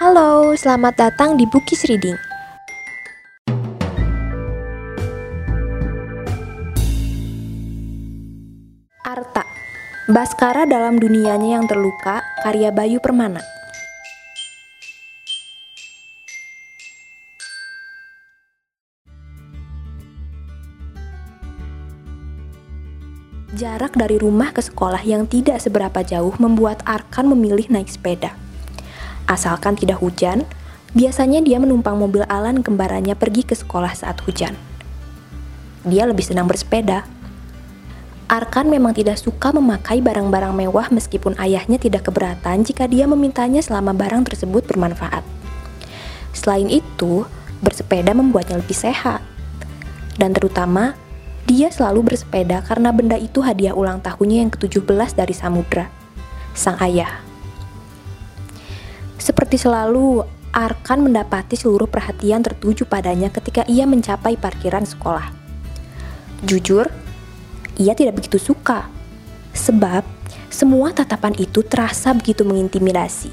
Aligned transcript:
Halo, 0.00 0.56
selamat 0.56 0.96
datang 0.96 1.36
di 1.36 1.44
Bukis 1.44 1.84
Reading. 1.84 2.16
Arta 9.04 9.44
Baskara 10.08 10.64
dalam 10.64 10.96
dunianya 10.96 11.60
yang 11.60 11.68
terluka, 11.68 12.24
karya 12.40 12.72
Bayu 12.72 13.04
Permana. 13.04 13.44
Jarak 23.52 23.92
dari 23.92 24.16
rumah 24.16 24.56
ke 24.56 24.64
sekolah 24.64 25.04
yang 25.04 25.28
tidak 25.28 25.60
seberapa 25.60 26.00
jauh 26.00 26.32
membuat 26.40 26.80
Arkan 26.88 27.28
memilih 27.28 27.68
naik 27.68 27.92
sepeda. 27.92 28.32
Asalkan 29.30 29.78
tidak 29.78 30.02
hujan, 30.02 30.44
biasanya 30.92 31.40
dia 31.40 31.56
menumpang 31.62 31.96
mobil 31.96 32.26
Alan 32.28 32.60
kembarannya 32.60 33.16
pergi 33.16 33.46
ke 33.46 33.54
sekolah 33.56 33.94
saat 33.96 34.20
hujan. 34.26 34.54
Dia 35.82 36.06
lebih 36.06 36.22
senang 36.22 36.46
bersepeda. 36.46 37.02
Arkan 38.30 38.70
memang 38.70 38.96
tidak 38.96 39.20
suka 39.20 39.52
memakai 39.52 40.00
barang-barang 40.00 40.56
mewah 40.56 40.88
meskipun 40.88 41.36
ayahnya 41.36 41.76
tidak 41.76 42.08
keberatan 42.08 42.64
jika 42.64 42.88
dia 42.88 43.04
memintanya 43.04 43.60
selama 43.60 43.92
barang 43.92 44.24
tersebut 44.24 44.64
bermanfaat. 44.64 45.20
Selain 46.32 46.70
itu, 46.72 47.28
bersepeda 47.60 48.16
membuatnya 48.16 48.56
lebih 48.56 48.74
sehat. 48.74 49.20
Dan 50.16 50.32
terutama, 50.32 50.96
dia 51.44 51.68
selalu 51.68 52.14
bersepeda 52.14 52.64
karena 52.64 52.94
benda 52.94 53.18
itu 53.20 53.44
hadiah 53.44 53.76
ulang 53.76 54.00
tahunnya 54.00 54.48
yang 54.48 54.50
ke-17 54.54 55.18
dari 55.18 55.34
Samudra, 55.36 55.90
sang 56.56 56.78
ayah. 56.80 57.31
Seperti 59.22 59.54
selalu, 59.54 60.26
Arkan 60.50 61.06
mendapati 61.06 61.54
seluruh 61.54 61.86
perhatian 61.86 62.42
tertuju 62.42 62.84
padanya 62.84 63.30
ketika 63.30 63.62
ia 63.70 63.86
mencapai 63.86 64.34
parkiran 64.34 64.82
sekolah. 64.82 65.30
Jujur, 66.42 66.90
ia 67.78 67.94
tidak 67.94 68.18
begitu 68.18 68.42
suka, 68.42 68.90
sebab 69.54 70.02
semua 70.50 70.90
tatapan 70.90 71.38
itu 71.38 71.62
terasa 71.62 72.10
begitu 72.12 72.42
mengintimidasi, 72.42 73.30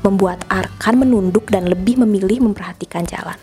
membuat 0.00 0.48
Arkan 0.48 0.96
menunduk 0.96 1.52
dan 1.52 1.68
lebih 1.68 2.00
memilih 2.00 2.48
memperhatikan 2.48 3.04
jalan. 3.04 3.36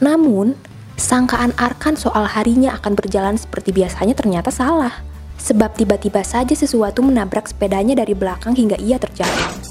Namun, 0.00 0.56
Sangkaan 0.98 1.54
Arkan 1.54 1.94
soal 1.94 2.26
harinya 2.26 2.74
akan 2.74 2.98
berjalan 2.98 3.38
seperti 3.38 3.70
biasanya 3.70 4.18
ternyata 4.18 4.50
salah. 4.50 5.04
Sebab 5.38 5.78
tiba-tiba 5.78 6.26
saja 6.26 6.50
sesuatu 6.50 7.06
menabrak 7.06 7.46
sepedanya 7.46 7.94
dari 7.94 8.18
belakang 8.18 8.58
hingga 8.58 8.74
ia 8.82 8.98
terjatuh. 8.98 9.67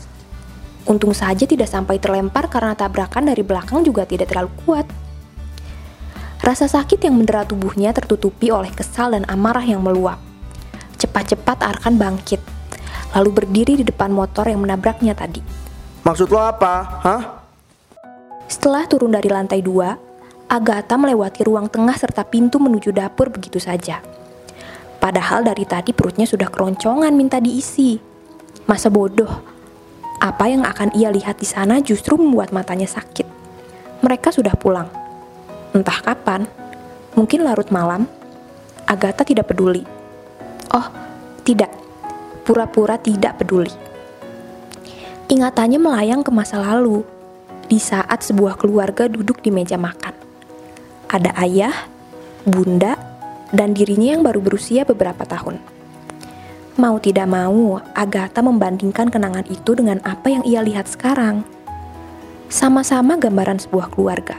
Untung 0.87 1.11
saja 1.11 1.43
tidak 1.43 1.67
sampai 1.67 1.99
terlempar 1.99 2.47
karena 2.47 2.71
tabrakan 2.71 3.27
dari 3.27 3.43
belakang 3.43 3.83
juga 3.83 4.07
tidak 4.07 4.31
terlalu 4.31 4.51
kuat. 4.63 4.87
Rasa 6.39 6.71
sakit 6.71 7.03
yang 7.03 7.19
mendera 7.19 7.43
tubuhnya 7.43 7.91
tertutupi 7.91 8.47
oleh 8.55 8.71
kesal 8.71 9.11
dan 9.11 9.27
amarah 9.27 9.67
yang 9.67 9.83
meluap. 9.83 10.15
Cepat-cepat 10.95 11.59
Arkan 11.59 11.99
bangkit, 11.99 12.39
lalu 13.11 13.43
berdiri 13.43 13.83
di 13.83 13.85
depan 13.85 14.15
motor 14.15 14.47
yang 14.47 14.63
menabraknya 14.63 15.11
tadi. 15.11 15.43
Maksud 16.07 16.31
lo 16.31 16.39
apa? 16.39 16.73
Hah? 17.03 17.21
Setelah 18.47 18.87
turun 18.87 19.11
dari 19.11 19.27
lantai 19.27 19.59
dua, 19.59 19.91
Agatha 20.47 20.95
melewati 20.95 21.43
ruang 21.43 21.67
tengah 21.67 21.99
serta 21.99 22.23
pintu 22.23 22.63
menuju 22.63 22.95
dapur 22.95 23.27
begitu 23.27 23.59
saja. 23.59 23.99
Padahal 25.03 25.43
dari 25.43 25.67
tadi 25.67 25.91
perutnya 25.91 26.23
sudah 26.23 26.47
keroncongan 26.47 27.11
minta 27.11 27.43
diisi. 27.43 27.99
Masa 28.63 28.87
bodoh, 28.87 29.56
apa 30.17 30.49
yang 30.49 30.65
akan 30.65 30.93
ia 30.97 31.13
lihat 31.13 31.37
di 31.37 31.47
sana 31.47 31.81
justru 31.81 32.17
membuat 32.17 32.49
matanya 32.49 32.89
sakit. 32.89 33.25
Mereka 34.01 34.33
sudah 34.33 34.53
pulang. 34.57 34.89
Entah 35.73 35.99
kapan, 36.01 36.45
mungkin 37.13 37.45
larut 37.45 37.69
malam. 37.69 38.09
Agatha 38.87 39.27
tidak 39.27 39.51
peduli. 39.51 39.83
Oh, 40.73 40.87
tidak. 41.43 41.69
Pura-pura 42.47 42.95
tidak 42.95 43.37
peduli. 43.41 43.73
Ingatannya 45.27 45.77
melayang 45.77 46.23
ke 46.23 46.31
masa 46.31 46.63
lalu, 46.63 47.03
di 47.67 47.83
saat 47.83 48.23
sebuah 48.23 48.55
keluarga 48.55 49.11
duduk 49.11 49.43
di 49.43 49.51
meja 49.51 49.75
makan 49.75 50.27
ada 51.07 51.31
ayah, 51.39 51.73
bunda, 52.43 52.99
dan 53.55 53.71
dirinya 53.71 54.19
yang 54.19 54.23
baru 54.23 54.43
berusia 54.43 54.83
beberapa 54.83 55.23
tahun. 55.23 55.59
Mau 56.77 57.01
tidak 57.01 57.25
mau, 57.25 57.81
Agatha 57.97 58.45
membandingkan 58.45 59.09
kenangan 59.09 59.49
itu 59.49 59.73
dengan 59.73 59.97
apa 60.05 60.29
yang 60.29 60.45
ia 60.45 60.61
lihat 60.61 60.85
sekarang. 60.85 61.41
Sama-sama 62.53 63.17
gambaran 63.17 63.57
sebuah 63.57 63.89
keluarga. 63.89 64.37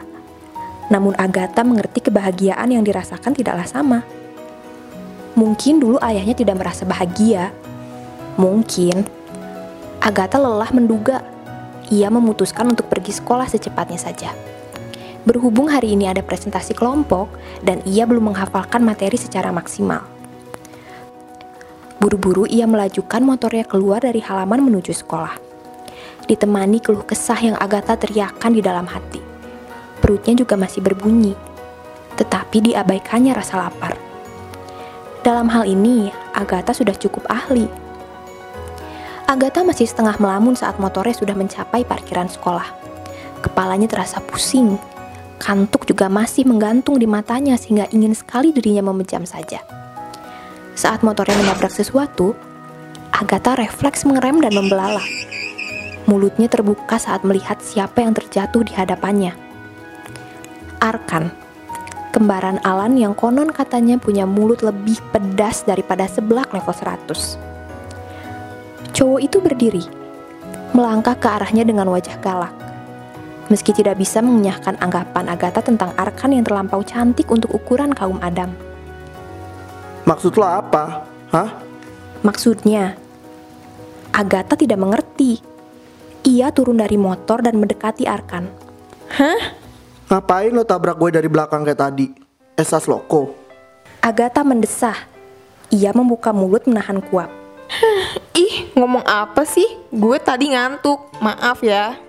Namun 0.87 1.19
Agatha 1.19 1.67
mengerti 1.67 1.99
kebahagiaan 1.99 2.71
yang 2.71 2.87
dirasakan 2.87 3.35
tidaklah 3.35 3.67
sama. 3.67 4.07
Mungkin 5.35 5.83
dulu 5.83 5.99
ayahnya 5.99 6.39
tidak 6.39 6.63
merasa 6.63 6.87
bahagia. 6.87 7.51
Mungkin 8.39 9.03
Agatha 9.99 10.39
lelah 10.39 10.71
menduga. 10.71 11.27
Ia 11.91 12.07
memutuskan 12.07 12.71
untuk 12.71 12.87
pergi 12.87 13.19
sekolah 13.19 13.51
secepatnya 13.51 13.99
saja. 13.99 14.31
Berhubung 15.27 15.67
hari 15.67 15.99
ini 15.99 16.07
ada 16.07 16.23
presentasi 16.23 16.71
kelompok 16.71 17.35
dan 17.67 17.83
ia 17.83 18.07
belum 18.07 18.31
menghafalkan 18.31 18.87
materi 18.87 19.19
secara 19.19 19.51
maksimal. 19.51 20.18
Buru-buru 21.99 22.47
ia 22.47 22.67
melajukan 22.67 23.23
motornya 23.23 23.67
keluar 23.67 24.03
dari 24.03 24.23
halaman 24.23 24.63
menuju 24.63 24.95
sekolah. 24.95 25.35
Ditemani 26.31 26.79
keluh 26.79 27.03
kesah 27.03 27.39
yang 27.43 27.57
Agatha 27.59 27.99
teriakan 27.99 28.55
di 28.55 28.63
dalam 28.63 28.87
hati. 28.87 29.19
Perutnya 29.99 30.39
juga 30.39 30.55
masih 30.55 30.79
berbunyi, 30.79 31.35
tetapi 32.15 32.71
diabaikannya 32.71 33.35
rasa 33.35 33.67
lapar. 33.67 33.99
Dalam 35.27 35.51
hal 35.51 35.67
ini, 35.67 36.15
Agatha 36.33 36.71
sudah 36.71 36.95
cukup 36.95 37.27
ahli. 37.27 37.67
Agatha 39.27 39.67
masih 39.67 39.85
setengah 39.85 40.17
melamun 40.23 40.55
saat 40.55 40.79
motornya 40.79 41.19
sudah 41.19 41.35
mencapai 41.35 41.83
parkiran 41.83 42.31
sekolah. 42.31 42.65
Kepalanya 43.43 43.91
terasa 43.91 44.23
pusing 44.23 44.79
Kantuk 45.39 45.87
juga 45.87 46.11
masih 46.11 46.43
menggantung 46.51 46.99
di 46.99 47.07
matanya 47.07 47.55
sehingga 47.55 47.87
ingin 47.95 48.11
sekali 48.11 48.51
dirinya 48.51 48.91
memejam 48.91 49.23
saja. 49.23 49.63
Saat 50.79 51.03
motornya 51.03 51.35
menabrak 51.43 51.75
sesuatu, 51.75 52.39
Agatha 53.11 53.59
refleks 53.59 54.07
mengerem 54.07 54.39
dan 54.39 54.55
membelalak. 54.55 55.11
Mulutnya 56.07 56.47
terbuka 56.47 57.03
saat 57.03 57.27
melihat 57.27 57.59
siapa 57.59 57.99
yang 57.99 58.15
terjatuh 58.15 58.63
di 58.63 58.79
hadapannya. 58.79 59.35
Arkan, 60.79 61.35
kembaran 62.15 62.63
Alan 62.63 62.95
yang 62.95 63.19
konon 63.19 63.51
katanya 63.51 63.99
punya 63.99 64.23
mulut 64.23 64.63
lebih 64.63 65.03
pedas 65.11 65.67
daripada 65.67 66.07
seblak 66.07 66.55
level 66.55 66.71
100. 66.71 68.95
Cowok 68.95 69.19
itu 69.19 69.43
berdiri, 69.43 69.83
melangkah 70.79 71.19
ke 71.19 71.27
arahnya 71.27 71.67
dengan 71.67 71.91
wajah 71.91 72.23
galak 72.23 72.55
meski 73.49 73.73
tidak 73.73 73.97
bisa 73.97 74.21
mengenyahkan 74.21 74.77
anggapan 74.77 75.25
Agatha 75.33 75.65
tentang 75.65 75.97
Arkan 75.97 76.37
yang 76.37 76.45
terlampau 76.45 76.85
cantik 76.85 77.33
untuk 77.33 77.49
ukuran 77.57 77.97
kaum 77.97 78.21
Adam. 78.21 78.68
Maksud 80.09 80.41
lo 80.41 80.49
apa? 80.49 81.05
Hah? 81.29 81.61
Maksudnya, 82.25 82.97
Agatha 84.09 84.57
tidak 84.57 84.81
mengerti. 84.81 85.37
Ia 86.25 86.49
turun 86.49 86.81
dari 86.81 86.97
motor 86.97 87.45
dan 87.45 87.61
mendekati 87.61 88.09
Arkan. 88.09 88.49
Hah? 89.13 89.41
Ngapain 90.09 90.57
lo 90.57 90.65
tabrak 90.65 90.97
gue 90.97 91.13
dari 91.13 91.29
belakang 91.29 91.61
kayak 91.61 91.81
tadi? 91.85 92.09
Esas 92.57 92.89
loko. 92.89 93.37
Agatha 94.01 94.41
mendesah. 94.41 94.97
Ia 95.69 95.93
membuka 95.93 96.33
mulut 96.33 96.65
menahan 96.65 97.05
kuap. 97.05 97.29
Ih, 98.33 98.73
ngomong 98.73 99.05
apa 99.05 99.45
sih? 99.45 99.69
Gue 99.93 100.17
tadi 100.17 100.57
ngantuk. 100.57 101.21
Maaf 101.21 101.61
ya. 101.61 102.01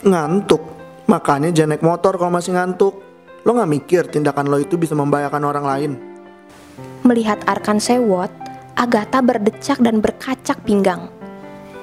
Ngantuk. 0.00 0.64
Makanya 1.04 1.52
jangan 1.52 1.76
naik 1.76 1.84
motor 1.84 2.16
kalau 2.16 2.32
masih 2.32 2.56
ngantuk. 2.56 2.96
Lo 3.44 3.52
gak 3.52 3.68
mikir 3.68 4.08
tindakan 4.08 4.48
lo 4.48 4.56
itu 4.56 4.80
bisa 4.80 4.96
membahayakan 4.96 5.44
orang 5.44 5.66
lain. 5.68 6.13
Melihat 7.04 7.36
Arkan 7.44 7.76
sewot, 7.76 8.32
Agatha 8.80 9.20
berdecak 9.20 9.76
dan 9.84 10.00
berkacak 10.00 10.56
pinggang. 10.64 11.12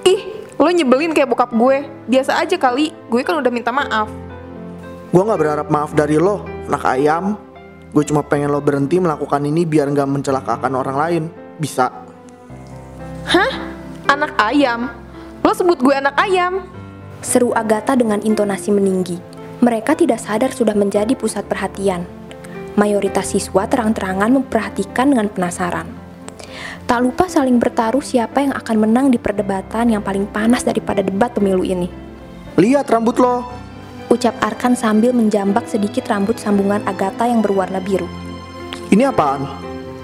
Ih, 0.01 0.50
lo 0.57 0.65
nyebelin 0.73 1.13
kayak 1.13 1.29
bokap 1.29 1.53
gue. 1.53 1.85
Biasa 2.09 2.41
aja 2.41 2.57
kali, 2.57 2.89
gue 2.89 3.21
kan 3.21 3.38
udah 3.38 3.53
minta 3.53 3.69
maaf. 3.69 4.09
Gue 5.13 5.21
gak 5.21 5.38
berharap 5.38 5.68
maaf 5.69 5.94
dari 5.94 6.18
lo, 6.18 6.41
anak 6.65 6.83
ayam. 6.89 7.38
Gue 7.94 8.01
cuma 8.01 8.25
pengen 8.25 8.50
lo 8.50 8.65
berhenti 8.65 8.97
melakukan 8.97 9.45
ini 9.45 9.62
biar 9.62 9.94
gak 9.94 10.09
mencelakakan 10.09 10.73
orang 10.73 10.97
lain. 10.97 11.24
Bisa. 11.62 11.94
Hah? 13.29 13.53
Anak 14.09 14.33
ayam? 14.41 14.89
Lo 15.45 15.53
sebut 15.53 15.77
gue 15.85 16.01
anak 16.01 16.17
ayam? 16.17 16.65
Seru 17.21 17.53
Agatha 17.53 17.94
dengan 17.94 18.25
intonasi 18.25 18.74
meninggi. 18.74 19.21
Mereka 19.62 19.94
tidak 19.94 20.17
sadar 20.17 20.50
sudah 20.50 20.74
menjadi 20.74 21.13
pusat 21.13 21.45
perhatian. 21.45 22.09
Mayoritas 22.79 23.35
siswa 23.35 23.68
terang-terangan 23.68 24.31
memperhatikan 24.31 25.12
dengan 25.12 25.27
penasaran. 25.27 25.88
Tak 26.88 27.00
lupa 27.03 27.27
saling 27.27 27.59
bertaruh 27.59 28.03
siapa 28.03 28.44
yang 28.44 28.51
akan 28.56 28.77
menang 28.83 29.07
di 29.12 29.19
perdebatan 29.19 29.95
yang 29.95 30.03
paling 30.03 30.27
panas 30.27 30.63
daripada 30.63 31.00
debat 31.00 31.31
pemilu 31.31 31.63
ini. 31.63 31.88
Lihat 32.59 32.91
rambut 32.91 33.15
lo. 33.19 33.47
Ucap 34.12 34.35
Arkan 34.44 34.75
sambil 34.75 35.15
menjambak 35.15 35.71
sedikit 35.71 36.03
rambut 36.12 36.35
sambungan 36.35 36.83
Agatha 36.83 37.23
yang 37.23 37.39
berwarna 37.39 37.79
biru. 37.79 38.12
Ini 38.91 39.07
apaan? 39.07 39.47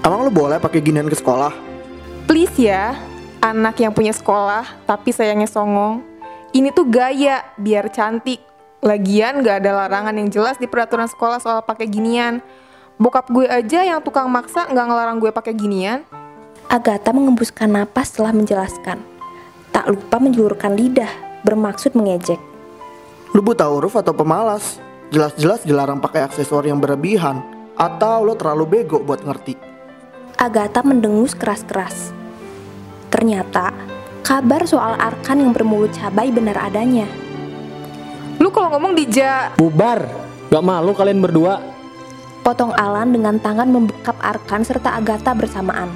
Emang 0.00 0.24
lo 0.24 0.32
boleh 0.32 0.56
pakai 0.56 0.80
ginian 0.80 1.12
ke 1.12 1.16
sekolah? 1.16 1.52
Please 2.24 2.56
ya, 2.56 2.96
anak 3.44 3.76
yang 3.84 3.92
punya 3.92 4.16
sekolah 4.16 4.64
tapi 4.88 5.12
sayangnya 5.12 5.44
songong. 5.44 6.00
Ini 6.56 6.72
tuh 6.72 6.88
gaya 6.88 7.44
biar 7.60 7.92
cantik. 7.92 8.47
Lagian 8.78 9.42
gak 9.42 9.66
ada 9.66 9.74
larangan 9.74 10.14
yang 10.14 10.30
jelas 10.30 10.54
di 10.54 10.70
peraturan 10.70 11.10
sekolah 11.10 11.42
soal 11.42 11.66
pakai 11.66 11.90
ginian. 11.90 12.38
Bokap 12.98 13.30
gue 13.30 13.46
aja 13.46 13.82
yang 13.82 14.02
tukang 14.02 14.26
maksa 14.26 14.66
nggak 14.66 14.86
ngelarang 14.90 15.18
gue 15.22 15.30
pakai 15.30 15.54
ginian. 15.54 16.02
Agatha 16.66 17.14
mengembuskan 17.14 17.70
napas 17.70 18.10
setelah 18.10 18.34
menjelaskan. 18.34 18.98
Tak 19.70 19.86
lupa 19.86 20.18
menjulurkan 20.18 20.74
lidah, 20.74 21.10
bermaksud 21.46 21.94
mengejek. 21.94 22.38
Lo 23.34 23.42
buta 23.42 23.70
huruf 23.70 23.94
atau 23.94 24.10
pemalas? 24.14 24.82
Jelas-jelas 25.14 25.62
dilarang 25.62 26.02
pakai 26.02 26.26
aksesoris 26.26 26.70
yang 26.70 26.82
berlebihan. 26.82 27.42
Atau 27.78 28.26
lo 28.26 28.34
terlalu 28.34 28.82
bego 28.82 28.98
buat 28.98 29.22
ngerti? 29.22 29.54
Agatha 30.38 30.82
mendengus 30.82 31.38
keras-keras. 31.38 32.10
Ternyata, 33.10 33.70
kabar 34.26 34.66
soal 34.66 34.98
Arkan 34.98 35.38
yang 35.38 35.54
bermulut 35.54 35.94
cabai 35.94 36.34
benar 36.34 36.58
adanya. 36.58 37.06
Kalau 38.68 38.84
ngomong 38.84 39.00
dija, 39.00 39.56
Bubar. 39.56 40.04
Gak 40.52 40.60
malu 40.60 40.92
kalian 40.92 41.24
berdua? 41.24 41.56
Potong 42.44 42.76
Alan 42.76 43.16
dengan 43.16 43.40
tangan 43.40 43.64
membekap 43.64 44.12
Arkan 44.20 44.60
serta 44.60 44.92
Agatha 44.92 45.32
bersamaan. 45.32 45.88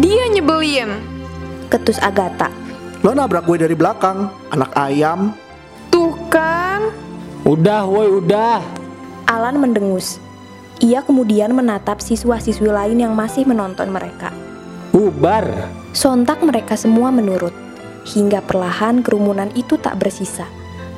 dia 0.00 0.24
nyebelin. 0.32 0.88
Ketus 1.68 2.00
Agatha. 2.00 2.48
Lo 3.04 3.12
nabrak 3.12 3.44
gue 3.44 3.60
dari 3.60 3.76
belakang, 3.76 4.32
anak 4.48 4.72
ayam. 4.72 5.36
Tuh 5.92 6.16
kan, 6.32 6.88
Udah 7.44 7.84
woi 7.84 8.08
udah. 8.08 8.64
Alan 9.28 9.60
mendengus. 9.60 10.16
Ia 10.80 11.04
kemudian 11.04 11.52
menatap 11.52 12.00
siswa-siswi 12.00 12.72
lain 12.72 13.04
yang 13.04 13.12
masih 13.12 13.44
menonton 13.44 13.92
mereka. 13.92 14.32
Bubar. 14.96 15.44
Sontak 15.92 16.40
mereka 16.40 16.72
semua 16.72 17.12
menurut. 17.12 17.52
Hingga 18.08 18.48
perlahan 18.48 19.04
kerumunan 19.04 19.52
itu 19.52 19.76
tak 19.76 20.00
bersisa, 20.00 20.48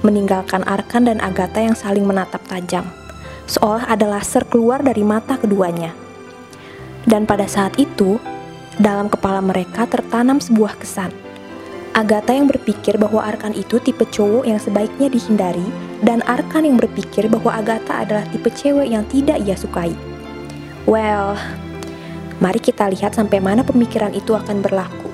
meninggalkan 0.02 0.66
Arkan 0.66 1.06
dan 1.06 1.22
Agatha 1.22 1.62
yang 1.62 1.78
saling 1.78 2.02
menatap 2.02 2.42
tajam, 2.50 2.86
seolah 3.46 3.86
ada 3.86 4.10
laser 4.10 4.42
keluar 4.50 4.82
dari 4.82 5.06
mata 5.06 5.38
keduanya. 5.38 5.94
Dan 7.06 7.26
pada 7.26 7.46
saat 7.46 7.78
itu, 7.78 8.18
dalam 8.78 9.06
kepala 9.06 9.38
mereka 9.42 9.86
tertanam 9.86 10.42
sebuah 10.42 10.78
kesan. 10.78 11.14
Agatha 11.92 12.32
yang 12.34 12.48
berpikir 12.48 12.96
bahwa 12.96 13.20
Arkan 13.20 13.52
itu 13.52 13.76
tipe 13.78 14.02
cowok 14.08 14.48
yang 14.48 14.58
sebaiknya 14.58 15.06
dihindari, 15.12 15.66
dan 16.02 16.24
Arkan 16.26 16.66
yang 16.66 16.80
berpikir 16.80 17.30
bahwa 17.30 17.54
Agatha 17.54 18.02
adalah 18.02 18.26
tipe 18.32 18.50
cewek 18.50 18.90
yang 18.90 19.06
tidak 19.06 19.38
ia 19.44 19.54
sukai. 19.54 19.94
Well, 20.88 21.38
mari 22.42 22.58
kita 22.58 22.90
lihat 22.90 23.14
sampai 23.14 23.38
mana 23.38 23.62
pemikiran 23.62 24.10
itu 24.16 24.34
akan 24.34 24.64
berlaku 24.64 25.11